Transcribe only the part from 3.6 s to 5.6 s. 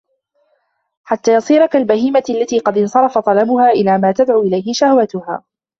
إلَى مَا تَدْعُو إلَيْهِ شَهْوَتُهَا